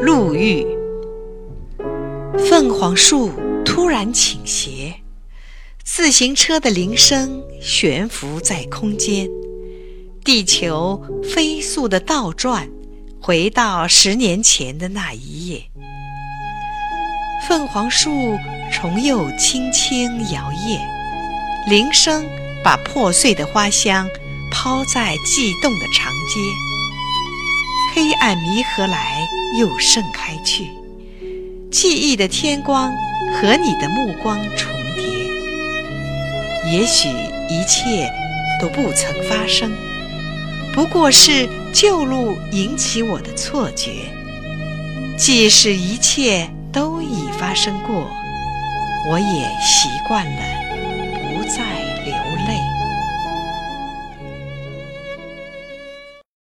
[0.00, 0.64] 路遇。
[2.48, 3.32] 凤凰树
[3.64, 4.94] 突然倾斜，
[5.82, 9.28] 自行车的铃声悬浮在空间，
[10.24, 12.68] 地球飞速的倒转，
[13.20, 15.62] 回到十年前的那一夜。
[17.48, 18.38] 凤凰树
[18.72, 20.78] 重又轻轻摇曳，
[21.68, 22.24] 铃声
[22.62, 24.08] 把破碎的花香
[24.50, 26.77] 抛在悸动的长街。
[27.94, 29.26] 黑暗弥合来，
[29.58, 30.68] 又盛开去。
[31.70, 32.92] 记忆的天光
[33.34, 35.04] 和你的目光重叠。
[36.72, 37.08] 也许
[37.48, 38.10] 一切
[38.60, 39.72] 都不曾发生，
[40.72, 43.90] 不过是旧路引起我的错觉。
[45.16, 48.08] 即使一切都已发生过，
[49.10, 50.42] 我也习惯了，
[51.34, 51.64] 不再
[52.04, 52.27] 留。